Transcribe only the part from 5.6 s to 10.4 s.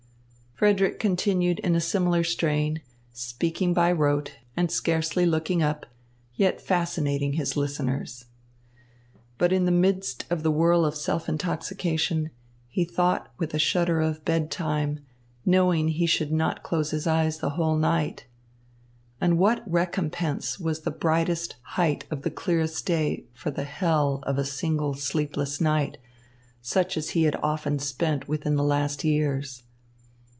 up, yet fascinating his listeners. But in the midst